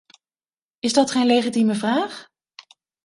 [0.79, 2.29] Is dat geen legitieme vraag?